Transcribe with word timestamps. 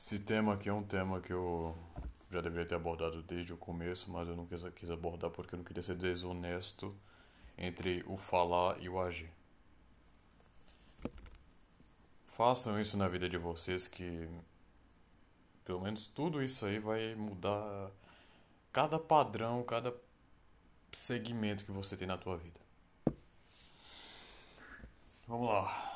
Esse 0.00 0.18
tema 0.18 0.54
aqui 0.54 0.66
é 0.66 0.72
um 0.72 0.82
tema 0.82 1.20
que 1.20 1.30
eu 1.30 1.76
já 2.30 2.40
deveria 2.40 2.66
ter 2.66 2.74
abordado 2.74 3.22
desde 3.22 3.52
o 3.52 3.56
começo, 3.58 4.10
mas 4.10 4.26
eu 4.26 4.34
não 4.34 4.46
quis, 4.46 4.62
quis 4.74 4.88
abordar 4.90 5.30
porque 5.30 5.54
eu 5.54 5.58
não 5.58 5.64
queria 5.64 5.82
ser 5.82 5.94
desonesto 5.94 6.96
entre 7.58 8.02
o 8.06 8.16
falar 8.16 8.80
e 8.80 8.88
o 8.88 8.98
agir. 8.98 9.30
Façam 12.24 12.80
isso 12.80 12.96
na 12.96 13.08
vida 13.08 13.28
de 13.28 13.36
vocês 13.36 13.86
que 13.86 14.26
pelo 15.66 15.82
menos 15.82 16.06
tudo 16.06 16.42
isso 16.42 16.64
aí 16.64 16.78
vai 16.78 17.14
mudar 17.14 17.90
cada 18.72 18.98
padrão, 18.98 19.62
cada 19.62 19.94
segmento 20.90 21.62
que 21.62 21.72
você 21.72 21.94
tem 21.94 22.08
na 22.08 22.16
tua 22.16 22.38
vida. 22.38 22.58
Vamos 25.28 25.46
lá. 25.46 25.89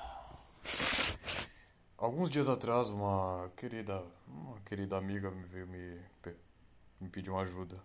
Alguns 2.05 2.29
dias 2.29 2.51
atrás, 2.51 2.91
uma 2.91 3.51
querida, 3.57 4.05
uma 4.29 4.61
querida 4.61 4.99
amiga 4.99 5.31
veio 5.31 5.67
me, 5.67 5.99
me 7.01 7.09
pedir 7.09 7.31
uma 7.31 7.41
ajuda. 7.41 7.83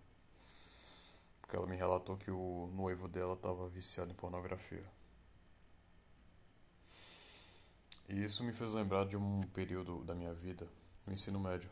Porque 1.40 1.56
ela 1.56 1.66
me 1.66 1.78
relatou 1.78 2.18
que 2.18 2.30
o 2.30 2.70
noivo 2.76 3.08
dela 3.08 3.36
estava 3.36 3.70
viciado 3.70 4.12
em 4.12 4.14
pornografia. 4.14 4.84
E 8.10 8.22
isso 8.22 8.44
me 8.44 8.52
fez 8.52 8.74
lembrar 8.74 9.06
de 9.06 9.16
um 9.16 9.40
período 9.54 10.04
da 10.04 10.14
minha 10.14 10.34
vida, 10.34 10.68
no 11.08 11.14
ensino 11.14 11.40
médio, 11.40 11.72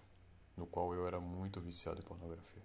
no 0.55 0.65
qual 0.65 0.93
eu 0.93 1.05
era 1.05 1.19
muito 1.19 1.59
viciado 1.59 1.99
em 1.99 2.03
pornografia. 2.03 2.63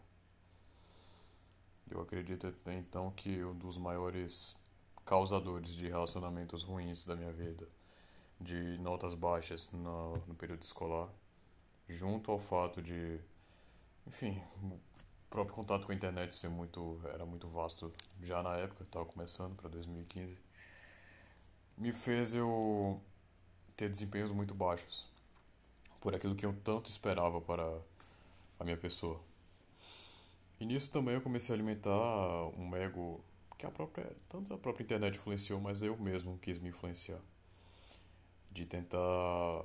Eu 1.90 2.00
acredito 2.00 2.54
então 2.68 3.10
que 3.10 3.42
um 3.42 3.58
dos 3.58 3.78
maiores 3.78 4.56
causadores 5.04 5.74
de 5.74 5.88
relacionamentos 5.88 6.62
ruins 6.62 7.04
da 7.04 7.16
minha 7.16 7.32
vida, 7.32 7.68
de 8.42 8.78
notas 8.78 9.14
baixas 9.14 9.70
no, 9.72 10.16
no 10.26 10.34
período 10.34 10.62
escolar, 10.62 11.08
junto 11.88 12.30
ao 12.30 12.38
fato 12.38 12.82
de, 12.82 13.20
enfim, 14.06 14.42
o 14.62 14.78
próprio 15.30 15.54
contato 15.54 15.86
com 15.86 15.92
a 15.92 15.94
internet 15.94 16.34
ser 16.34 16.48
muito 16.48 17.00
era 17.12 17.24
muito 17.24 17.48
vasto 17.48 17.92
já 18.20 18.42
na 18.42 18.56
época, 18.56 18.82
estava 18.82 19.04
começando 19.06 19.54
para 19.56 19.68
2015, 19.68 20.36
me 21.78 21.92
fez 21.92 22.34
eu 22.34 23.00
ter 23.76 23.88
desempenhos 23.88 24.30
muito 24.32 24.54
baixos 24.54 25.08
por 26.00 26.14
aquilo 26.14 26.34
que 26.34 26.44
eu 26.44 26.52
tanto 26.64 26.90
esperava 26.90 27.40
para 27.40 27.80
a 28.58 28.64
minha 28.64 28.76
pessoa. 28.76 29.20
E 30.60 30.66
nisso 30.66 30.90
também 30.90 31.14
eu 31.14 31.20
comecei 31.20 31.54
a 31.54 31.56
alimentar 31.56 31.90
um 32.56 32.74
ego 32.76 33.20
que 33.58 33.66
a 33.66 33.70
própria, 33.70 34.10
tanto 34.28 34.52
a 34.54 34.58
própria 34.58 34.84
internet 34.84 35.16
influenciou, 35.16 35.60
mas 35.60 35.82
eu 35.82 35.96
mesmo 35.96 36.38
quis 36.38 36.58
me 36.58 36.68
influenciar. 36.68 37.20
De 38.52 38.66
tentar 38.66 39.64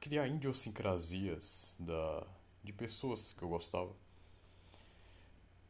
criar 0.00 0.26
idiosincrasias 0.28 1.74
da, 1.78 2.26
de 2.62 2.72
pessoas 2.72 3.32
que 3.32 3.42
eu 3.42 3.48
gostava. 3.48 3.92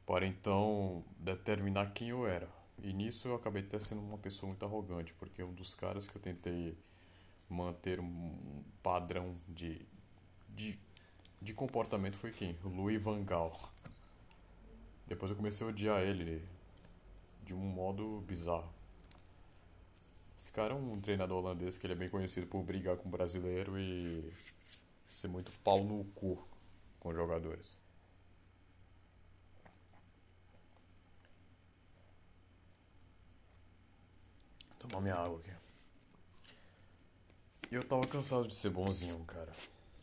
Para 0.05 0.27
então 0.27 1.05
determinar 1.19 1.93
quem 1.93 2.11
eu 2.11 2.27
era. 2.27 2.49
E 2.83 2.93
nisso 2.93 3.29
eu 3.29 3.35
acabei 3.35 3.63
até 3.63 3.79
sendo 3.79 4.03
uma 4.03 4.19
pessoa 4.19 4.49
muito 4.49 4.65
arrogante, 4.65 5.15
porque 5.15 5.43
um 5.43 5.55
dos 5.55 5.75
caras 5.75 6.09
que 6.09 6.17
eu 6.17 6.21
tentei 6.21 6.77
manter 7.49 8.01
um 8.01 8.63
padrão 8.83 9.35
de, 9.49 9.81
de, 10.49 10.79
de 11.41 11.55
comportamento 11.55 12.17
foi 12.17 12.31
quem? 12.33 12.59
Louis 12.65 13.01
Van 13.01 13.25
Gaal. 13.25 13.59
Depois 15.07 15.31
eu 15.31 15.37
comecei 15.37 15.65
a 15.65 15.71
odiar 15.71 16.03
ele 16.03 16.45
de 17.45 17.55
um 17.55 17.59
modo 17.59 18.21
bizarro. 18.27 18.74
Esse 20.39 20.53
cara 20.53 20.75
é 20.75 20.77
um 20.77 21.01
treinador 21.01 21.39
holandês 21.39 21.79
que 21.79 21.87
ele 21.87 21.95
é 21.95 21.97
bem 21.97 22.09
conhecido 22.09 22.47
por 22.47 22.63
brigar 22.63 22.97
com 22.97 23.09
brasileiro 23.11 23.79
e 23.79 24.33
ser 25.07 25.29
muito 25.29 25.53
pau 25.61 25.83
no 25.83 26.05
cu 26.07 26.47
com 27.01 27.09
os 27.11 27.15
jogadores. 27.15 27.81
Vou 34.69 34.91
tomar 34.91 35.01
minha 35.01 35.15
água 35.15 35.39
aqui. 35.39 35.51
Eu 37.71 37.83
tava 37.83 38.07
cansado 38.07 38.47
de 38.47 38.55
ser 38.55 38.71
bonzinho, 38.71 39.19
cara. 39.25 39.53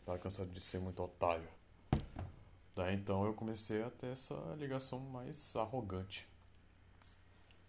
Tava 0.04 0.18
cansado 0.18 0.50
de 0.50 0.60
ser 0.60 0.78
muito 0.78 1.02
otário. 1.02 1.48
Daí 2.74 2.94
então 2.94 3.24
eu 3.24 3.34
comecei 3.34 3.82
a 3.82 3.90
ter 3.90 4.08
essa 4.08 4.34
ligação 4.58 4.98
mais 5.00 5.54
arrogante 5.56 6.26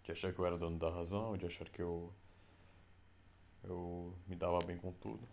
de 0.02 0.12
achar 0.12 0.32
que 0.32 0.38
eu 0.38 0.46
era 0.46 0.58
dono 0.58 0.78
da 0.78 0.90
razão, 0.90 1.36
de 1.36 1.46
achar 1.46 1.68
que 1.68 1.80
eu 1.80 2.12
eu 3.64 4.14
me 4.26 4.36
dava 4.36 4.58
bem 4.60 4.76
com 4.76 4.92
tudo. 4.92 5.26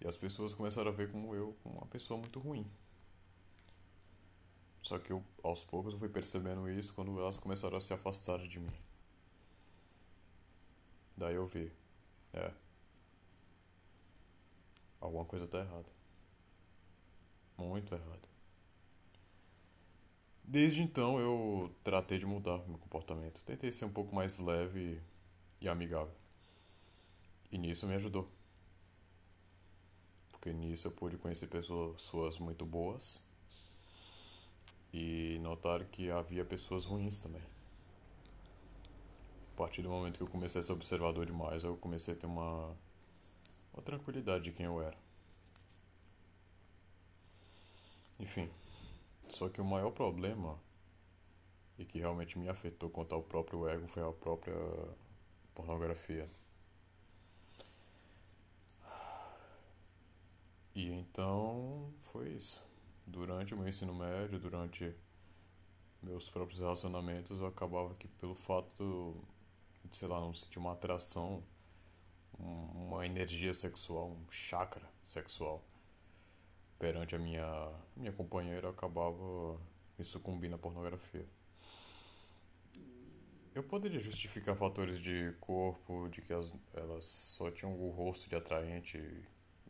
E 0.00 0.06
as 0.06 0.16
pessoas 0.16 0.54
começaram 0.54 0.90
a 0.90 0.94
ver 0.94 1.10
como 1.10 1.34
eu 1.34 1.56
como 1.62 1.76
uma 1.76 1.86
pessoa 1.86 2.18
muito 2.18 2.38
ruim. 2.38 2.66
Só 4.82 4.98
que 4.98 5.12
eu, 5.12 5.24
aos 5.42 5.64
poucos 5.64 5.94
eu 5.94 5.98
fui 5.98 6.08
percebendo 6.08 6.68
isso 6.70 6.94
quando 6.94 7.18
elas 7.18 7.38
começaram 7.38 7.76
a 7.76 7.80
se 7.80 7.92
afastar 7.92 8.38
de 8.46 8.60
mim. 8.60 8.72
Daí 11.16 11.34
eu 11.34 11.46
vi, 11.46 11.72
é, 12.32 12.52
alguma 15.00 15.24
coisa 15.24 15.46
tá 15.46 15.58
errada. 15.58 15.88
Muito 17.56 17.94
errada. 17.94 18.28
Desde 20.44 20.82
então 20.82 21.18
eu 21.18 21.74
tratei 21.82 22.18
de 22.18 22.26
mudar 22.26 22.58
meu 22.68 22.78
comportamento. 22.78 23.40
Tentei 23.40 23.72
ser 23.72 23.86
um 23.86 23.92
pouco 23.92 24.14
mais 24.14 24.38
leve 24.38 25.02
e 25.60 25.68
amigável. 25.68 26.14
E 27.56 27.58
nisso 27.58 27.86
me 27.86 27.94
ajudou. 27.94 28.28
Porque 30.28 30.52
nisso 30.52 30.88
eu 30.88 30.92
pude 30.92 31.16
conhecer 31.16 31.46
pessoas 31.46 32.38
muito 32.38 32.66
boas 32.66 33.26
e 34.92 35.38
notar 35.40 35.82
que 35.86 36.10
havia 36.10 36.44
pessoas 36.44 36.84
ruins 36.84 37.18
também. 37.18 37.40
A 39.54 39.56
partir 39.56 39.80
do 39.80 39.88
momento 39.88 40.18
que 40.18 40.22
eu 40.22 40.28
comecei 40.28 40.60
a 40.60 40.62
ser 40.62 40.72
observador 40.72 41.24
demais, 41.24 41.64
eu 41.64 41.78
comecei 41.78 42.12
a 42.12 42.16
ter 42.18 42.26
uma, 42.26 42.76
uma 43.72 43.82
tranquilidade 43.82 44.44
de 44.44 44.52
quem 44.52 44.66
eu 44.66 44.82
era. 44.82 44.98
Enfim. 48.20 48.50
Só 49.28 49.48
que 49.48 49.62
o 49.62 49.64
maior 49.64 49.92
problema 49.92 50.58
e 51.78 51.86
que 51.86 52.00
realmente 52.00 52.38
me 52.38 52.50
afetou 52.50 52.90
quanto 52.90 53.14
ao 53.14 53.22
próprio 53.22 53.66
ego 53.66 53.88
foi 53.88 54.06
a 54.06 54.12
própria 54.12 54.54
pornografia. 55.54 56.26
E 60.76 60.90
então 60.92 61.90
foi 62.00 62.28
isso. 62.32 62.62
Durante 63.06 63.54
o 63.54 63.56
meu 63.56 63.66
ensino 63.66 63.94
médio, 63.94 64.38
durante 64.38 64.94
meus 66.02 66.28
próprios 66.28 66.60
relacionamentos, 66.60 67.40
eu 67.40 67.46
acabava 67.46 67.94
que 67.94 68.06
pelo 68.06 68.34
fato 68.34 69.16
de, 69.82 69.96
sei 69.96 70.06
lá, 70.06 70.20
não 70.20 70.34
sentir 70.34 70.58
uma 70.58 70.74
atração, 70.74 71.42
uma 72.38 73.06
energia 73.06 73.54
sexual, 73.54 74.10
um 74.10 74.30
chakra 74.30 74.86
sexual 75.02 75.64
perante 76.78 77.16
a 77.16 77.18
minha, 77.18 77.72
minha 77.96 78.12
companheira, 78.12 78.66
eu 78.66 78.70
acabava 78.70 79.58
me 79.98 80.04
sucumbindo 80.04 80.56
à 80.56 80.58
pornografia. 80.58 81.26
Eu 83.54 83.62
poderia 83.62 83.98
justificar 83.98 84.54
fatores 84.54 84.98
de 84.98 85.34
corpo, 85.40 86.10
de 86.10 86.20
que 86.20 86.34
elas, 86.34 86.54
elas 86.74 87.06
só 87.06 87.50
tinham 87.50 87.72
o 87.72 87.88
rosto 87.88 88.28
de 88.28 88.36
atraente, 88.36 88.98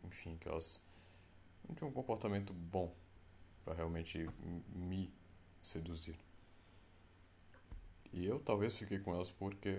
enfim, 0.03 0.35
que 0.35 0.49
elas 0.49 0.85
não 1.67 1.75
tinham 1.75 1.89
um 1.89 1.93
comportamento 1.93 2.53
bom 2.53 2.93
para 3.63 3.73
realmente 3.73 4.27
me 4.73 5.13
seduzir. 5.61 6.17
E 8.13 8.25
eu 8.25 8.39
talvez 8.39 8.77
fiquei 8.77 8.99
com 8.99 9.13
elas 9.13 9.29
porque 9.29 9.69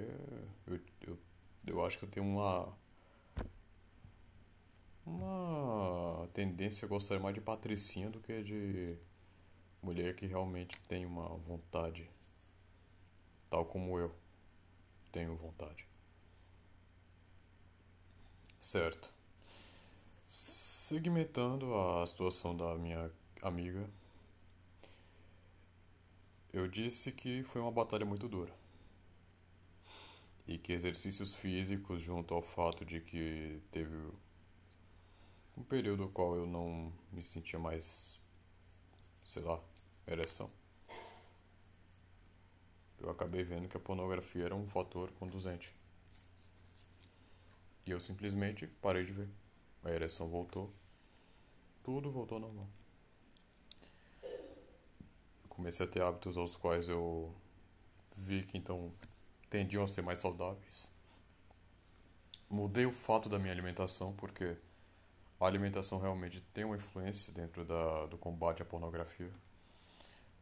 eu, 0.67 0.81
eu, 1.01 1.19
eu 1.67 1.85
acho 1.87 1.99
que 1.99 2.05
eu 2.05 2.11
tenho 2.11 2.27
uma 2.27 2.73
uma 5.05 6.29
tendência 6.35 6.85
a 6.85 6.89
gostar 6.89 7.19
mais 7.19 7.35
de 7.35 7.41
patricinha 7.41 8.11
do 8.11 8.21
que 8.21 8.43
de 8.43 8.97
mulher 9.83 10.15
que 10.15 10.27
realmente 10.27 10.79
tem 10.83 11.07
uma 11.07 11.29
vontade, 11.39 12.09
tal 13.49 13.65
como 13.65 13.99
eu 13.99 14.15
tenho 15.11 15.35
vontade. 15.37 15.87
Certo. 18.61 19.09
Segmentando 20.89 21.75
a 21.75 22.07
situação 22.07 22.57
da 22.57 22.75
minha 22.79 23.11
amiga, 23.43 23.87
eu 26.51 26.67
disse 26.67 27.13
que 27.13 27.43
foi 27.43 27.61
uma 27.61 27.71
batalha 27.71 28.07
muito 28.07 28.27
dura. 28.27 28.51
E 30.47 30.57
que 30.57 30.73
exercícios 30.73 31.35
físicos, 31.35 32.01
junto 32.01 32.33
ao 32.33 32.41
fato 32.41 32.87
de 32.87 33.03
que 33.03 33.61
teve 33.71 33.95
um 35.59 35.63
período 35.63 36.05
no 36.05 36.09
qual 36.09 36.37
eu 36.37 36.47
não 36.47 36.91
me 37.13 37.23
sentia 37.23 37.59
mais, 37.59 38.19
sei 39.23 39.43
lá, 39.43 39.61
ereção. 40.07 40.51
Eu 42.99 43.11
acabei 43.11 43.45
vendo 43.45 43.69
que 43.69 43.77
a 43.77 43.81
pornografia 43.81 44.47
era 44.47 44.57
um 44.57 44.67
fator 44.67 45.11
conduzente. 45.19 45.71
E 47.85 47.91
eu 47.91 48.01
simplesmente 48.01 48.67
parei 48.81 49.05
de 49.05 49.13
ver. 49.13 49.29
A 49.89 49.95
ereção 49.95 50.29
voltou. 50.29 50.71
tudo 51.83 52.13
voltou 52.13 52.37
ao 52.37 52.43
normal. 52.43 52.69
Comecei 55.49 55.87
a 55.87 55.89
ter 55.89 56.03
hábitos 56.03 56.37
aos 56.37 56.57
quais 56.57 56.91
eu 56.91 57.35
vi 58.15 58.45
que 58.45 58.59
então 58.59 58.93
tendiam 59.49 59.83
a 59.83 59.89
ser 59.89 60.03
mais 60.03 60.19
saudáveis. 60.19 60.95
Mudei 62.51 62.85
o 62.85 62.93
fato 62.93 63.31
da 63.31 63.39
minha 63.39 63.53
alimentação 63.53 64.13
porque 64.13 64.59
a 65.41 65.47
alimentação 65.47 65.99
realmente 65.99 66.43
tem 66.53 66.65
uma 66.65 66.77
influência 66.77 67.33
dentro 67.33 67.65
da, 67.65 68.07
do 68.07 68.19
combate 68.19 68.61
à 68.61 68.67
pornografia. 68.67 69.33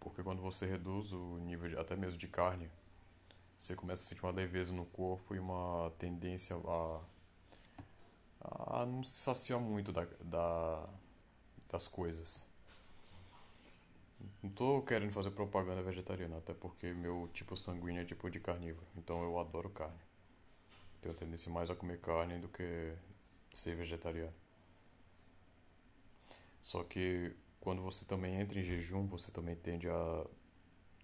Porque 0.01 0.25
quando 0.25 0.43
você 0.43 0.67
reduz 0.67 1.13
o 1.13 1.39
nível 1.39 1.71
de, 1.71 1.79
até 1.79 1.95
mesmo 1.95 2.19
de 2.19 2.27
carne, 2.27 2.69
você 3.57 3.77
começa 3.77 4.03
a 4.03 4.07
sentir 4.07 4.25
uma 4.25 4.33
leveza 4.33 4.73
no 4.73 4.87
corpo 4.87 5.37
e 5.37 5.39
uma 5.39 5.93
tendência 5.99 6.57
a, 6.57 7.01
a 8.51 8.87
não 8.87 9.03
se 9.03 9.19
saciar 9.19 9.61
muito 9.61 9.93
da, 9.93 10.07
da, 10.21 10.89
das 11.69 11.89
coisas. 11.89 12.49
Não 14.43 14.51
tô 14.51 14.83
querendo 14.83 15.13
fazer 15.13 15.31
propaganda 15.31 15.83
vegetariana, 15.83 16.39
até 16.39 16.55
porque 16.55 16.93
meu 16.93 17.29
tipo 17.33 17.57
sanguíneo 17.57 18.03
é 18.03 18.05
tipo 18.05 18.31
de 18.31 18.41
carnívoro, 18.41 18.87
então 18.97 19.23
eu 19.23 19.39
adoro 19.39 19.69
carne. 19.71 19.99
Tenho 21.03 21.15
tendência 21.15 21.51
mais 21.51 21.71
a 21.71 21.75
comer 21.75 22.01
carne 22.01 22.39
do 22.39 22.49
que 22.49 22.95
ser 23.53 23.75
vegetariano. 23.77 24.35
Só 26.63 26.83
que 26.83 27.35
quando 27.61 27.83
você 27.83 28.05
também 28.05 28.41
entra 28.41 28.59
em 28.59 28.63
jejum, 28.63 29.07
você 29.07 29.31
também 29.31 29.57
tende 29.57 29.89
a 29.89 30.27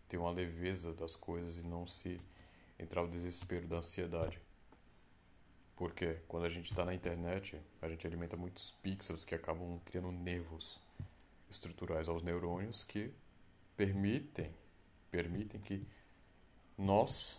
ter 0.09 0.17
uma 0.17 0.31
leveza 0.31 0.93
das 0.93 1.17
coisas 1.17 1.59
e 1.59 1.67
não 1.67 1.87
se 1.87 2.21
entrar 2.79 3.03
o 3.03 3.09
desespero 3.09 3.67
da 3.67 3.77
ansiedade. 3.77 4.41
Porque 5.83 6.21
quando 6.29 6.45
a 6.45 6.49
gente 6.49 6.71
está 6.71 6.85
na 6.85 6.95
internet, 6.95 7.61
a 7.81 7.89
gente 7.89 8.07
alimenta 8.07 8.37
muitos 8.37 8.71
pixels 8.85 9.25
que 9.25 9.35
acabam 9.35 9.81
criando 9.85 10.13
nervos 10.13 10.81
estruturais 11.51 12.09
aos 12.09 12.23
neurônios 12.23 12.85
que 12.85 13.13
permitem 13.77 14.55
permitem 15.11 15.61
que 15.61 15.85
nós 16.79 17.37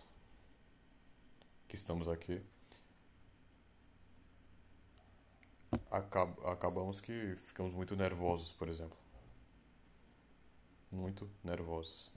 que 1.66 1.74
estamos 1.74 2.06
aqui 2.06 2.42
acab 5.90 6.30
acabamos 6.44 7.00
que 7.00 7.36
ficamos 7.36 7.72
muito 7.72 7.96
nervosos, 7.96 8.52
por 8.52 8.68
exemplo. 8.68 8.98
Muito 10.92 11.30
nervosos. 11.42 12.12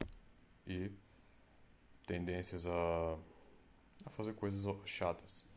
E 0.67 0.91
tendências 2.05 2.67
a, 2.67 3.17
a 4.05 4.09
fazer 4.09 4.33
coisas 4.33 4.65
chatas. 4.85 5.47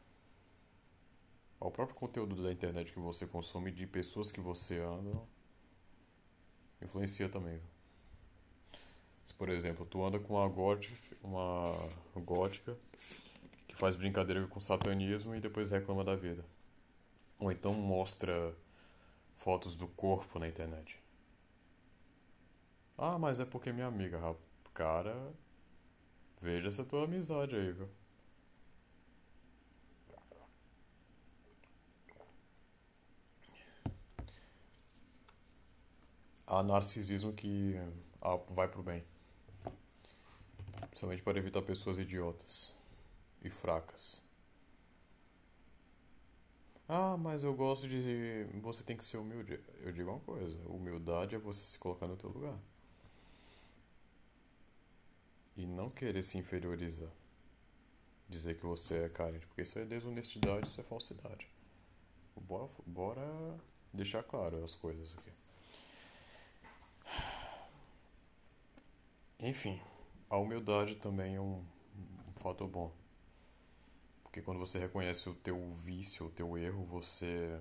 O 1.61 1.71
próprio 1.71 1.95
conteúdo 1.95 2.43
da 2.43 2.51
internet 2.51 2.91
que 2.91 2.99
você 2.99 3.27
consome, 3.27 3.71
de 3.71 3.87
pessoas 3.87 4.33
que 4.33 4.41
você 4.41 4.79
anda, 4.79 5.21
influencia 6.81 7.29
também. 7.29 7.61
Se, 9.27 9.35
por 9.35 9.51
exemplo, 9.51 9.85
tu 9.85 10.03
anda 10.03 10.19
com 10.19 10.35
uma 10.35 10.49
gótica, 10.49 10.97
uma 11.23 11.73
gótica 12.17 12.77
que 13.69 13.77
faz 13.77 13.95
brincadeira 13.95 14.47
com 14.47 14.59
satanismo 14.59 15.35
e 15.35 15.41
depois 15.41 15.71
reclama 15.71 16.03
da 16.03 16.17
vida. 16.17 16.43
Ou 17.39 17.53
então 17.53 17.75
mostra 17.75 18.57
fotos 19.37 19.77
do 19.77 19.87
corpo 19.87 20.39
na 20.39 20.49
internet. 20.49 20.99
Ah, 22.97 23.19
mas 23.19 23.39
é 23.39 23.45
porque 23.45 23.71
minha 23.71 23.87
amiga, 23.87 24.19
cara. 24.73 25.33
Veja 26.41 26.69
essa 26.69 26.85
tua 26.85 27.05
amizade 27.05 27.55
aí, 27.55 27.71
viu? 27.71 27.89
Há 36.53 36.65
narcisismo 36.65 37.33
que 37.33 37.77
ah, 38.21 38.35
vai 38.49 38.67
pro 38.67 38.83
bem. 38.83 39.05
Principalmente 40.89 41.23
para 41.23 41.39
evitar 41.39 41.63
pessoas 41.63 41.97
idiotas 41.97 42.75
e 43.41 43.49
fracas. 43.49 44.21
Ah, 46.89 47.17
mas 47.17 47.45
eu 47.45 47.55
gosto 47.55 47.87
de. 47.87 48.49
Você 48.63 48.83
tem 48.83 48.97
que 48.97 49.05
ser 49.05 49.19
humilde. 49.19 49.61
Eu 49.79 49.93
digo 49.93 50.11
uma 50.11 50.19
coisa: 50.19 50.59
humildade 50.67 51.37
é 51.37 51.39
você 51.39 51.65
se 51.65 51.79
colocar 51.79 52.09
no 52.09 52.17
teu 52.17 52.29
lugar. 52.29 52.59
E 55.57 55.65
não 55.65 55.89
querer 55.89 56.25
se 56.25 56.37
inferiorizar. 56.37 57.13
Dizer 58.29 58.57
que 58.57 58.67
você 58.67 59.05
é 59.05 59.09
carente, 59.09 59.47
porque 59.47 59.63
isso 59.63 59.79
é 59.79 59.85
desonestidade, 59.85 60.67
isso 60.67 60.81
é 60.81 60.85
falsidade. 60.85 61.49
Bora, 62.35 62.69
bora 62.85 63.61
deixar 63.93 64.25
claro 64.25 64.65
as 64.65 64.75
coisas 64.75 65.17
aqui. 65.17 65.31
Enfim, 69.43 69.81
a 70.29 70.37
humildade 70.37 70.97
também 70.97 71.37
é 71.37 71.41
um, 71.41 71.65
fator 72.37 72.69
bom. 72.69 72.93
Porque 74.23 74.43
quando 74.43 74.59
você 74.59 74.79
reconhece 74.79 75.31
o 75.31 75.35
teu 75.35 75.73
vício, 75.73 76.27
o 76.27 76.31
teu 76.31 76.59
erro, 76.59 76.85
você 76.85 77.59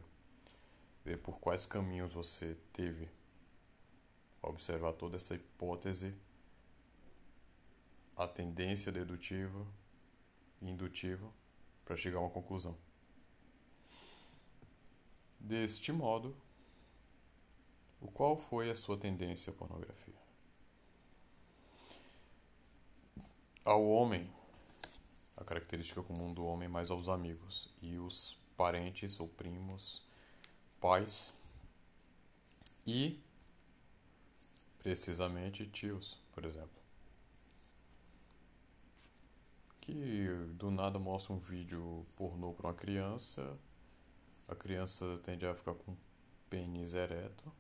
vê 1.06 1.16
por 1.16 1.40
quais 1.40 1.66
caminhos 1.66 2.12
você 2.12 2.58
teve. 2.74 3.08
Observar 4.42 4.94
toda 4.94 5.16
essa 5.16 5.36
hipótese, 5.36 6.14
a 8.16 8.28
tendência 8.28 8.92
dedutiva 8.92 9.66
e 10.62 10.70
indutiva 10.70 11.32
para 11.86 11.96
chegar 11.96 12.20
a 12.20 12.22
uma 12.22 12.30
conclusão. 12.30 12.78
Deste 15.40 15.94
modo, 15.94 16.36
o 18.02 18.12
qual 18.12 18.38
foi 18.38 18.70
a 18.70 18.76
sua 18.76 18.98
tendência 18.98 19.52
à 19.52 19.56
pornografia? 19.56 20.29
Ao 23.70 23.86
homem, 23.86 24.28
a 25.38 25.44
característica 25.44 26.02
comum 26.02 26.34
do 26.34 26.44
homem 26.44 26.68
mais 26.68 26.90
aos 26.90 27.08
amigos 27.08 27.70
e 27.84 28.00
os 28.00 28.36
parentes 28.58 29.20
ou 29.20 29.28
primos, 29.28 30.04
pais 30.82 31.40
e 32.86 33.22
precisamente 34.80 35.68
tios, 35.68 36.20
por 36.34 36.46
exemplo. 36.46 36.82
Que 39.80 40.26
do 40.56 40.72
nada 40.72 40.98
mostra 40.98 41.34
um 41.34 41.38
vídeo 41.38 42.08
pornô 42.16 42.54
para 42.54 42.70
uma 42.70 42.74
criança, 42.74 43.56
a 44.48 44.56
criança 44.56 45.20
tende 45.22 45.46
a 45.46 45.54
ficar 45.54 45.76
com 45.76 45.96
pênis 46.50 46.96
ereto 46.96 47.54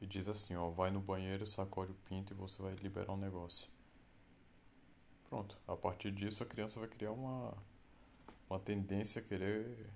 e 0.00 0.06
diz 0.06 0.28
assim, 0.28 0.54
ó, 0.56 0.70
vai 0.70 0.90
no 0.90 1.00
banheiro, 1.00 1.46
sacode 1.46 1.92
o 1.92 1.94
pinto 2.08 2.32
e 2.32 2.36
você 2.36 2.62
vai 2.62 2.74
liberar 2.74 3.12
um 3.12 3.16
negócio. 3.16 3.68
Pronto, 5.28 5.58
a 5.66 5.76
partir 5.76 6.10
disso 6.10 6.42
a 6.42 6.46
criança 6.46 6.80
vai 6.80 6.88
criar 6.88 7.12
uma, 7.12 7.54
uma 8.48 8.58
tendência 8.58 9.20
a 9.20 9.24
querer 9.24 9.90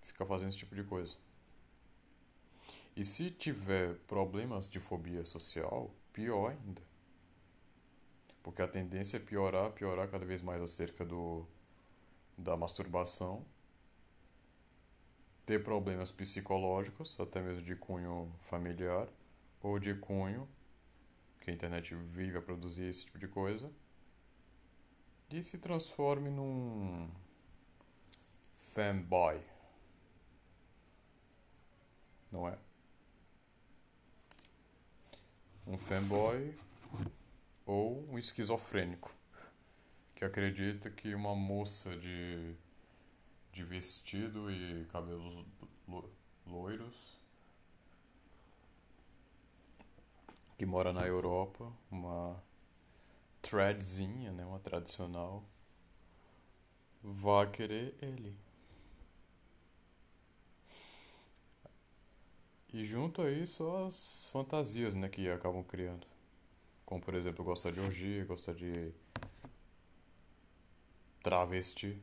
ficar 0.00 0.26
fazendo 0.26 0.48
esse 0.48 0.58
tipo 0.58 0.74
de 0.74 0.84
coisa. 0.84 1.16
E 2.94 3.04
se 3.04 3.30
tiver 3.30 3.94
problemas 4.06 4.70
de 4.70 4.78
fobia 4.78 5.24
social, 5.24 5.90
pior 6.12 6.50
ainda. 6.50 6.82
Porque 8.42 8.60
a 8.60 8.68
tendência 8.68 9.16
é 9.16 9.20
piorar, 9.20 9.70
piorar 9.72 10.08
cada 10.08 10.26
vez 10.26 10.42
mais 10.42 10.60
acerca 10.60 11.04
do 11.04 11.46
da 12.36 12.56
masturbação 12.56 13.44
ter 15.44 15.62
problemas 15.62 16.12
psicológicos, 16.12 17.18
até 17.18 17.40
mesmo 17.40 17.62
de 17.62 17.74
cunho 17.74 18.32
familiar, 18.40 19.08
ou 19.62 19.78
de 19.78 19.94
cunho 19.94 20.48
que 21.40 21.50
a 21.50 21.54
internet 21.54 21.94
vive 21.94 22.38
a 22.38 22.42
produzir 22.42 22.84
esse 22.84 23.06
tipo 23.06 23.18
de 23.18 23.26
coisa, 23.26 23.70
e 25.30 25.42
se 25.42 25.58
transforme 25.58 26.30
num 26.30 27.10
fanboy. 28.56 29.40
Não 32.30 32.48
é? 32.48 32.56
Um 35.66 35.76
fanboy 35.76 36.56
ou 37.66 38.08
um 38.10 38.18
esquizofrênico 38.18 39.14
que 40.14 40.24
acredita 40.24 40.90
que 40.90 41.14
uma 41.14 41.34
moça 41.34 41.96
de 41.96 42.54
de 43.52 43.62
vestido 43.64 44.50
e 44.50 44.84
cabelos 44.86 45.46
loiros 46.46 47.22
que 50.62 50.66
mora 50.66 50.92
na 50.92 51.04
Europa, 51.04 51.72
uma 51.90 52.40
threadzinha, 53.42 54.30
né, 54.30 54.44
uma 54.46 54.60
tradicional, 54.60 55.42
vá 57.02 57.44
querer 57.46 57.96
ele. 58.00 58.38
E 62.72 62.84
junto 62.84 63.22
a 63.22 63.30
isso 63.30 63.68
as 63.86 64.26
fantasias, 64.32 64.94
né, 64.94 65.08
que 65.08 65.28
acabam 65.28 65.64
criando. 65.64 66.06
Como 66.86 67.02
por 67.02 67.14
exemplo, 67.14 67.44
gostar 67.44 67.72
de 67.72 67.80
orgia, 67.80 68.24
gostar 68.24 68.54
de 68.54 68.92
travesti. 71.24 72.00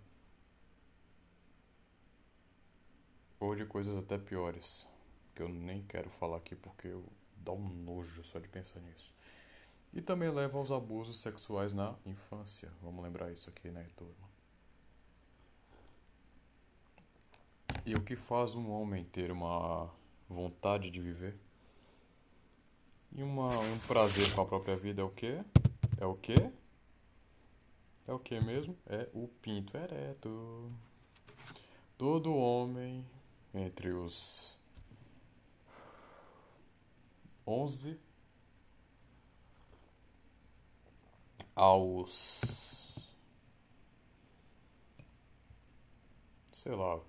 Ou 3.40 3.56
de 3.56 3.66
coisas 3.66 3.98
até 3.98 4.18
piores, 4.18 4.88
que 5.34 5.42
eu 5.42 5.50
nem 5.50 5.82
quero 5.84 6.10
falar 6.10 6.38
aqui 6.38 6.56
porque 6.56 6.88
eu 6.88 7.04
dá 7.38 7.52
um 7.52 7.70
nojo 7.70 8.24
só 8.24 8.40
de 8.40 8.48
pensar 8.48 8.82
nisso. 8.82 9.16
E 9.94 10.02
também 10.02 10.30
leva 10.30 10.58
aos 10.58 10.72
abusos 10.72 11.20
sexuais 11.20 11.74
na 11.74 11.96
infância. 12.06 12.72
Vamos 12.82 13.04
lembrar 13.04 13.32
isso 13.32 13.50
aqui, 13.50 13.72
né, 13.72 13.88
turma? 13.96 14.30
E 17.86 17.96
o 17.96 18.02
que 18.04 18.16
faz 18.16 18.54
um 18.54 18.70
homem 18.70 19.04
ter 19.06 19.32
uma 19.32 19.90
vontade 20.28 20.92
de 20.92 21.02
viver? 21.02 21.36
E 23.12 23.24
uma, 23.24 23.58
um 23.58 23.80
prazer 23.88 24.32
com 24.36 24.42
a 24.42 24.46
própria 24.46 24.76
vida 24.76 25.02
é 25.02 25.06
o 25.06 25.10
quê? 25.10 25.44
É 25.98 26.06
o 26.06 26.14
quê? 26.14 26.52
É 28.08 28.14
o 28.14 28.20
que 28.20 28.40
mesmo? 28.40 28.78
É 28.86 29.10
o 29.14 29.28
pinto 29.28 29.76
ereto. 29.76 30.72
Todo 31.98 32.36
homem 32.36 33.04
entre 33.54 33.94
os 33.94 34.58
11 37.46 38.00
aos 41.56 42.70
sei 46.60 46.76
lá, 46.76 47.00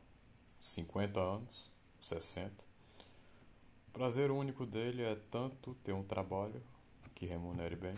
50 0.61 1.19
anos, 1.19 1.73
60. 2.01 2.65
O 3.89 3.91
prazer 3.91 4.31
único 4.31 4.65
dele 4.65 5.03
é 5.03 5.17
tanto 5.29 5.75
ter 5.83 5.93
um 5.93 6.05
trabalho 6.05 6.63
que 7.17 7.27
remunere 7.27 7.75
bem, 7.75 7.97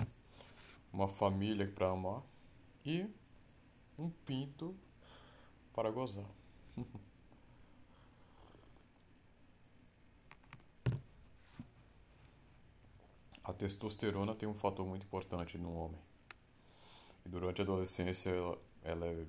uma 0.91 1.09
família 1.09 1.71
para 1.71 1.91
amar 1.91 2.23
e 2.87 3.07
um 3.99 4.09
pinto 4.09 4.75
para 5.75 5.91
gozar. 5.91 6.25
A 13.45 13.53
testosterona 13.53 14.35
tem 14.35 14.49
um 14.49 14.55
fator 14.55 14.87
muito 14.87 15.05
importante 15.05 15.59
no 15.59 15.73
homem. 15.75 16.01
E 17.25 17.29
durante 17.29 17.61
a 17.61 17.65
adolescência 17.65 18.31
ela, 18.31 18.59
ela 18.83 19.07
é 19.07 19.27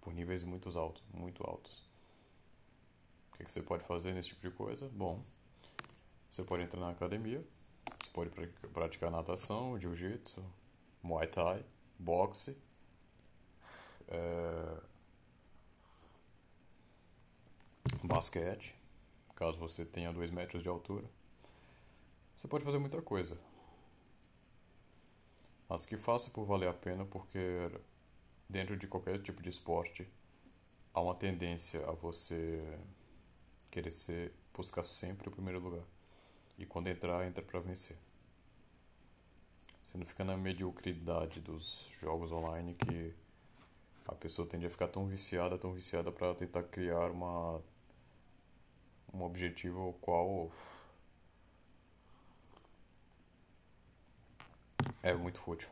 por 0.00 0.14
níveis 0.14 0.42
muito 0.42 0.68
altos, 0.78 1.02
muito 1.12 1.42
altos. 1.44 1.84
O 3.32 3.36
que, 3.36 3.44
que 3.44 3.52
você 3.52 3.62
pode 3.62 3.84
fazer 3.84 4.12
nesse 4.12 4.28
tipo 4.28 4.48
de 4.48 4.50
coisa? 4.54 4.88
Bom, 4.88 5.22
você 6.30 6.44
pode 6.44 6.62
entrar 6.62 6.80
na 6.80 6.90
academia, 6.90 7.44
você 8.02 8.10
pode 8.12 8.30
praticar 8.72 9.10
natação, 9.10 9.78
jiu-jitsu, 9.78 10.44
muay 11.02 11.26
thai, 11.26 11.64
boxe, 11.98 12.56
é... 14.08 14.80
basquete, 18.04 18.74
caso 19.34 19.58
você 19.58 19.84
tenha 19.84 20.12
2 20.12 20.30
metros 20.30 20.62
de 20.62 20.68
altura. 20.68 21.08
Você 22.40 22.48
pode 22.48 22.64
fazer 22.64 22.78
muita 22.78 23.02
coisa. 23.02 23.38
Mas 25.68 25.84
que 25.84 25.94
faça 25.98 26.30
por 26.30 26.46
valer 26.46 26.70
a 26.70 26.72
pena, 26.72 27.04
porque 27.04 27.38
dentro 28.48 28.78
de 28.78 28.86
qualquer 28.86 29.20
tipo 29.20 29.42
de 29.42 29.50
esporte 29.50 30.08
há 30.94 31.02
uma 31.02 31.14
tendência 31.14 31.86
a 31.86 31.92
você 31.92 32.64
querer 33.70 33.90
ser, 33.90 34.32
buscar 34.54 34.82
sempre 34.84 35.28
o 35.28 35.30
primeiro 35.30 35.60
lugar. 35.60 35.84
E 36.56 36.64
quando 36.64 36.86
entrar, 36.86 37.26
entra 37.26 37.44
para 37.44 37.60
vencer. 37.60 37.98
Você 39.84 39.98
não 39.98 40.06
fica 40.06 40.24
na 40.24 40.34
mediocridade 40.34 41.40
dos 41.40 41.90
jogos 42.00 42.32
online 42.32 42.72
que 42.72 43.14
a 44.06 44.14
pessoa 44.14 44.48
tende 44.48 44.64
a 44.64 44.70
ficar 44.70 44.88
tão 44.88 45.06
viciada, 45.06 45.58
tão 45.58 45.74
viciada 45.74 46.10
para 46.10 46.34
tentar 46.34 46.62
criar 46.62 47.10
uma 47.10 47.60
um 49.12 49.24
objetivo 49.24 49.82
ao 49.82 49.92
qual 49.92 50.50
é 55.02 55.14
muito 55.14 55.38
fútil. 55.38 55.68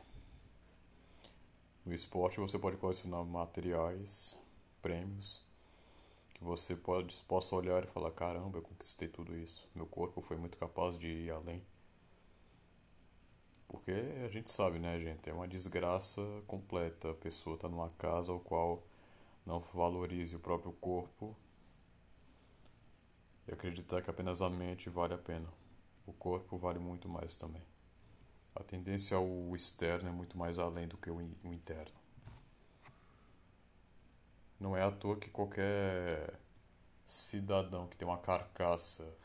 No 1.85 1.93
esporte 1.93 2.39
você 2.39 2.57
pode 2.59 2.77
colecionar 2.77 3.23
materiais, 3.23 4.39
prêmios, 4.81 5.43
que 6.33 6.43
você 6.43 6.75
pode, 6.75 7.15
possa 7.27 7.55
olhar 7.55 7.83
e 7.83 7.87
falar, 7.87 8.11
caramba, 8.11 8.59
eu 8.59 8.61
conquistei 8.61 9.07
tudo 9.07 9.35
isso. 9.37 9.67
Meu 9.75 9.85
corpo 9.85 10.21
foi 10.21 10.37
muito 10.37 10.57
capaz 10.57 10.97
de 10.97 11.07
ir 11.07 11.31
além. 11.31 11.61
Porque 13.67 13.91
a 13.91 14.29
gente 14.29 14.51
sabe, 14.51 14.79
né, 14.79 14.99
gente? 14.99 15.29
É 15.29 15.33
uma 15.33 15.47
desgraça 15.47 16.21
completa. 16.47 17.11
A 17.11 17.15
pessoa 17.15 17.55
está 17.55 17.69
numa 17.69 17.89
casa 17.91 18.31
ao 18.31 18.39
qual 18.39 18.83
não 19.45 19.59
valorize 19.73 20.35
o 20.35 20.39
próprio 20.39 20.71
corpo 20.73 21.35
e 23.47 23.51
acreditar 23.51 24.01
que 24.01 24.09
apenas 24.09 24.41
a 24.41 24.49
mente 24.49 24.89
vale 24.89 25.13
a 25.13 25.17
pena. 25.17 25.47
O 26.05 26.13
corpo 26.13 26.57
vale 26.57 26.79
muito 26.79 27.07
mais 27.07 27.35
também. 27.35 27.63
A 28.55 28.63
tendência 28.63 29.15
ao 29.15 29.55
externo 29.55 30.09
é 30.09 30.11
muito 30.11 30.37
mais 30.37 30.59
além 30.59 30.87
do 30.87 30.97
que 30.97 31.09
o 31.09 31.21
interno. 31.21 31.97
Não 34.59 34.75
é 34.75 34.83
à 34.83 34.91
toa 34.91 35.17
que 35.17 35.29
qualquer 35.29 36.39
cidadão 37.05 37.87
que 37.87 37.97
tem 37.97 38.07
uma 38.07 38.17
carcaça 38.17 39.17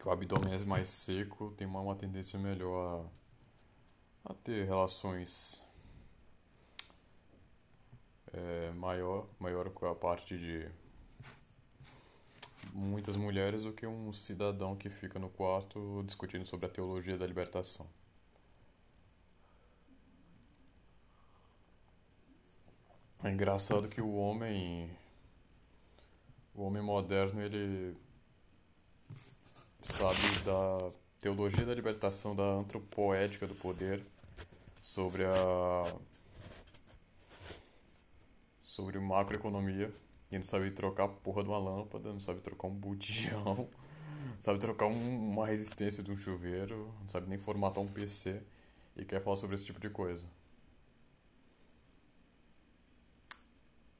que 0.00 0.08
o 0.08 0.10
abdômen 0.10 0.54
é 0.54 0.64
mais 0.64 0.88
seco 0.88 1.50
tem 1.52 1.66
uma, 1.66 1.80
uma 1.80 1.94
tendência 1.94 2.38
melhor 2.38 3.06
a, 4.24 4.32
a 4.32 4.34
ter 4.34 4.66
relações 4.66 5.62
é, 8.32 8.70
maior, 8.72 9.26
maior 9.38 9.68
com 9.70 9.86
a 9.86 9.94
parte 9.94 10.38
de 10.38 10.66
muitas 12.72 13.16
mulheres 13.16 13.64
do 13.64 13.72
que 13.72 13.86
um 13.86 14.12
cidadão 14.12 14.76
que 14.76 14.88
fica 14.88 15.18
no 15.18 15.28
quarto 15.28 16.02
discutindo 16.06 16.46
sobre 16.46 16.66
a 16.66 16.68
teologia 16.68 17.16
da 17.16 17.26
libertação. 17.26 17.86
É 23.22 23.30
engraçado 23.30 23.88
que 23.88 24.00
o 24.00 24.14
homem 24.14 24.90
o 26.54 26.62
homem 26.62 26.82
moderno 26.82 27.40
ele 27.42 27.96
sabe 29.82 30.44
da 30.44 30.92
teologia 31.18 31.64
da 31.66 31.74
libertação 31.74 32.34
da 32.34 32.42
antropoética 32.42 33.46
do 33.46 33.54
poder 33.54 34.02
sobre 34.82 35.24
a 35.24 35.94
sobre 38.62 38.98
macroeconomia 38.98 39.92
e 40.30 40.36
não 40.36 40.44
sabe 40.44 40.70
trocar 40.70 41.04
a 41.04 41.08
porra 41.08 41.42
de 41.42 41.48
uma 41.48 41.58
lâmpada, 41.58 42.12
não 42.12 42.20
sabe 42.20 42.40
trocar 42.40 42.68
um 42.68 42.74
botijão, 42.74 43.68
não 44.24 44.40
sabe 44.40 44.58
trocar 44.58 44.86
um, 44.86 45.30
uma 45.32 45.46
resistência 45.46 46.02
de 46.02 46.10
um 46.10 46.16
chuveiro, 46.16 46.94
não 47.00 47.08
sabe 47.08 47.28
nem 47.28 47.38
formatar 47.38 47.82
um 47.82 47.88
PC 47.88 48.42
e 48.96 49.04
quer 49.04 49.22
falar 49.22 49.36
sobre 49.36 49.56
esse 49.56 49.64
tipo 49.64 49.80
de 49.80 49.90
coisa. 49.90 50.26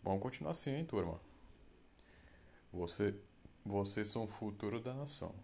Vamos 0.02 0.22
continuar 0.22 0.52
assim, 0.52 0.70
hein, 0.70 0.84
turma? 0.84 1.20
Você, 2.72 3.14
vocês 3.64 4.08
são 4.08 4.24
o 4.24 4.28
futuro 4.28 4.80
da 4.80 4.94
nação. 4.94 5.34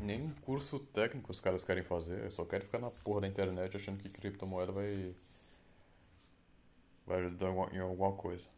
Nem 0.00 0.30
curso 0.42 0.78
técnico 0.78 1.30
os 1.30 1.40
caras 1.40 1.64
querem 1.64 1.82
fazer, 1.82 2.30
só 2.30 2.44
querem 2.44 2.66
ficar 2.66 2.78
na 2.78 2.90
porra 2.90 3.22
da 3.22 3.28
internet 3.28 3.76
achando 3.76 3.98
que 3.98 4.10
criptomoeda 4.10 4.70
vai 4.70 5.14
vai 7.06 7.18
ajudar 7.18 7.50
em 7.72 7.78
alguma 7.78 8.12
coisa 8.12 8.48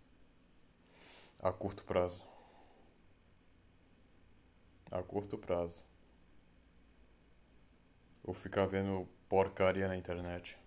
a 1.41 1.53
curto 1.53 1.85
prazo. 1.85 2.27
A 4.91 5.03
curto 5.03 5.39
prazo. 5.39 5.85
Ou 8.25 8.35
ficar 8.35 8.67
vendo 8.67 9.09
porcaria 9.29 9.87
na 9.87 9.97
internet. 9.97 10.59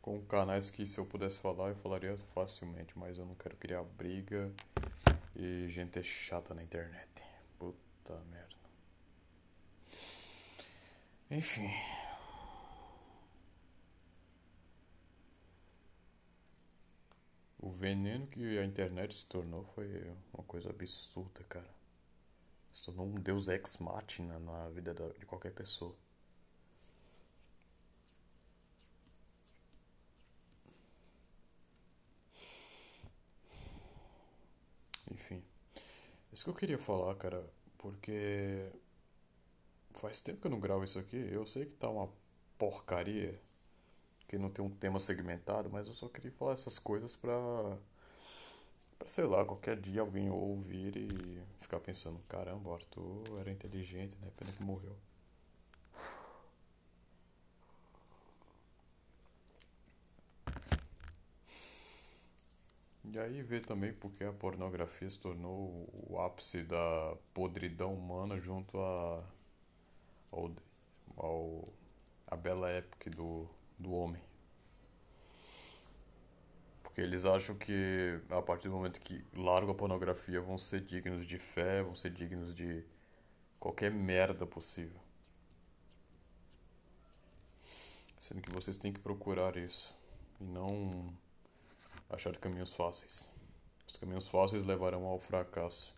Com 0.00 0.20
canais 0.26 0.70
que 0.70 0.86
se 0.86 0.98
eu 0.98 1.06
pudesse 1.06 1.38
falar, 1.38 1.70
eu 1.70 1.76
falaria 1.76 2.16
facilmente, 2.34 2.96
mas 2.98 3.18
eu 3.18 3.24
não 3.24 3.34
quero 3.34 3.56
criar 3.56 3.82
briga 3.82 4.52
e 5.34 5.68
gente 5.68 6.02
chata 6.02 6.54
na 6.54 6.62
internet. 6.62 7.24
Puta 7.58 8.14
merda. 8.30 8.54
Enfim. 11.30 11.70
Veneno 17.84 18.26
que 18.26 18.58
a 18.58 18.64
internet 18.64 19.14
se 19.14 19.28
tornou 19.28 19.62
foi 19.74 19.86
uma 20.32 20.42
coisa 20.44 20.70
absurda, 20.70 21.44
cara. 21.44 21.68
Se 22.72 22.82
tornou 22.86 23.06
um 23.06 23.20
deus 23.20 23.48
ex 23.48 23.76
machina 23.76 24.38
na 24.38 24.70
vida 24.70 24.94
de 24.94 25.26
qualquer 25.26 25.52
pessoa. 25.52 25.94
Enfim. 35.10 35.44
Isso 36.32 36.44
que 36.44 36.50
eu 36.50 36.54
queria 36.54 36.78
falar, 36.78 37.14
cara, 37.16 37.44
porque 37.76 38.66
faz 39.92 40.22
tempo 40.22 40.40
que 40.40 40.46
eu 40.46 40.50
não 40.50 40.58
gravo 40.60 40.84
isso 40.84 40.98
aqui. 40.98 41.16
Eu 41.16 41.46
sei 41.46 41.66
que 41.66 41.76
tá 41.76 41.90
uma 41.90 42.10
porcaria 42.56 43.38
que 44.26 44.38
não 44.38 44.50
tem 44.50 44.64
um 44.64 44.70
tema 44.70 45.00
segmentado, 45.00 45.70
mas 45.70 45.86
eu 45.86 45.94
só 45.94 46.08
queria 46.08 46.32
falar 46.32 46.52
essas 46.54 46.78
coisas 46.78 47.14
pra, 47.14 47.32
pra 48.98 49.08
sei 49.08 49.24
lá, 49.24 49.44
qualquer 49.44 49.78
dia 49.78 50.00
alguém 50.00 50.30
ouvir 50.30 50.96
e 50.96 51.42
ficar 51.60 51.80
pensando: 51.80 52.18
caramba, 52.28 52.70
o 52.70 52.74
Arthur 52.74 53.22
era 53.40 53.50
inteligente, 53.50 54.16
né? 54.20 54.28
Pena 54.36 54.52
que 54.52 54.64
morreu. 54.64 54.96
E 63.14 63.18
aí 63.18 63.42
ver 63.42 63.64
também 63.64 63.92
porque 63.92 64.24
a 64.24 64.32
pornografia 64.32 65.08
se 65.08 65.20
tornou 65.20 65.88
o 66.08 66.18
ápice 66.20 66.62
da 66.64 67.16
podridão 67.32 67.94
humana 67.94 68.40
junto 68.40 68.76
a, 68.80 69.24
ao, 70.32 70.50
ao 71.16 71.64
a 72.26 72.34
bela 72.34 72.68
época 72.70 73.10
do, 73.10 73.48
do 73.78 73.92
homem. 73.92 74.22
Porque 76.82 77.00
eles 77.00 77.24
acham 77.24 77.56
que 77.56 78.20
a 78.30 78.40
partir 78.40 78.68
do 78.68 78.74
momento 78.74 79.00
que 79.00 79.24
largam 79.34 79.72
a 79.72 79.74
pornografia 79.74 80.40
vão 80.40 80.56
ser 80.56 80.80
dignos 80.80 81.26
de 81.26 81.38
fé, 81.38 81.82
vão 81.82 81.94
ser 81.94 82.10
dignos 82.10 82.54
de 82.54 82.84
qualquer 83.58 83.90
merda 83.90 84.46
possível. 84.46 85.00
Sendo 88.18 88.40
que 88.40 88.50
vocês 88.52 88.76
têm 88.78 88.92
que 88.92 89.00
procurar 89.00 89.56
isso 89.56 89.94
e 90.40 90.44
não 90.44 91.12
achar 92.08 92.36
caminhos 92.36 92.72
fáceis. 92.72 93.32
Os 93.86 93.96
caminhos 93.96 94.28
fáceis 94.28 94.64
levarão 94.64 95.04
ao 95.04 95.18
fracasso 95.18 95.94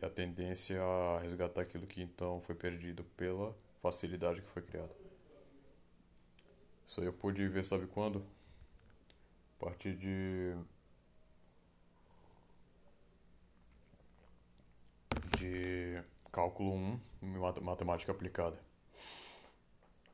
e 0.00 0.04
a 0.04 0.10
tendência 0.10 0.82
a 0.82 1.20
resgatar 1.20 1.62
aquilo 1.62 1.86
que 1.86 2.02
então 2.02 2.40
foi 2.42 2.54
perdido 2.54 3.04
pela 3.16 3.56
facilidade 3.82 4.40
que 4.40 4.48
foi 4.48 4.62
criada. 4.62 4.99
Isso 6.90 7.00
aí 7.00 7.06
eu 7.06 7.12
pude 7.12 7.46
ver, 7.46 7.64
sabe 7.64 7.86
quando? 7.86 8.26
A 9.60 9.64
partir 9.64 9.94
de. 9.96 10.56
de 15.38 16.02
cálculo 16.32 16.74
1 16.74 17.00
matemática 17.62 18.10
aplicada 18.10 18.58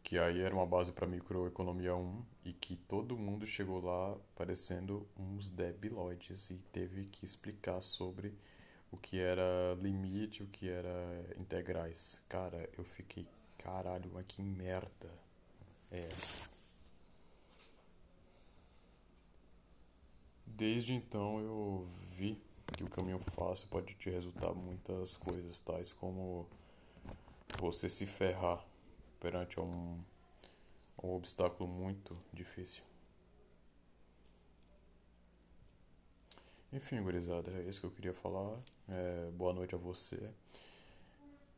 que 0.02 0.18
aí 0.18 0.42
era 0.42 0.54
uma 0.54 0.66
base 0.66 0.92
para 0.92 1.06
microeconomia 1.06 1.96
1 1.96 2.22
e 2.44 2.52
que 2.52 2.76
todo 2.76 3.16
mundo 3.16 3.46
chegou 3.46 3.82
lá 3.82 4.14
parecendo 4.34 5.08
uns 5.16 5.48
debiloides 5.48 6.50
e 6.50 6.58
teve 6.72 7.04
que 7.06 7.24
explicar 7.24 7.80
sobre 7.80 8.34
o 8.92 8.98
que 8.98 9.18
era 9.18 9.74
limite, 9.80 10.42
o 10.42 10.46
que 10.46 10.68
era 10.68 11.24
integrais. 11.38 12.22
Cara, 12.28 12.68
eu 12.76 12.84
fiquei, 12.84 13.26
caralho, 13.56 14.10
mas 14.12 14.26
que 14.26 14.42
merda 14.42 15.10
é 15.90 16.00
essa? 16.10 16.55
Desde 20.46 20.94
então 20.94 21.40
eu 21.40 21.88
vi 22.16 22.40
que 22.74 22.84
o 22.84 22.88
caminho 22.88 23.18
fácil 23.18 23.68
pode 23.68 23.94
te 23.94 24.10
resultar 24.10 24.52
muitas 24.54 25.16
coisas, 25.16 25.58
tais 25.60 25.92
como 25.92 26.46
você 27.60 27.88
se 27.88 28.06
ferrar 28.06 28.64
perante 29.20 29.58
um, 29.60 30.00
um 31.02 31.14
obstáculo 31.14 31.68
muito 31.68 32.16
difícil. 32.32 32.82
Enfim, 36.72 37.02
gurizada, 37.02 37.50
é 37.50 37.62
isso 37.62 37.80
que 37.80 37.86
eu 37.86 37.90
queria 37.90 38.12
falar. 38.12 38.58
É, 38.88 39.30
boa 39.30 39.52
noite 39.52 39.74
a 39.74 39.78
você. 39.78 40.30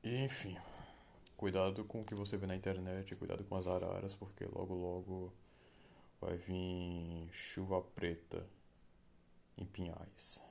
E 0.03 0.25
enfim, 0.25 0.57
cuidado 1.37 1.85
com 1.85 2.01
o 2.01 2.05
que 2.05 2.15
você 2.15 2.37
vê 2.37 2.47
na 2.47 2.55
internet, 2.55 3.17
cuidado 3.17 3.43
com 3.45 3.57
as 3.57 3.67
araras, 3.67 4.15
porque 4.15 4.45
logo 4.45 4.75
logo 4.75 5.33
vai 6.21 6.37
vir 6.37 7.29
chuva 7.33 7.81
preta 7.81 8.47
em 9.59 9.67
Pinhais. 9.67 10.45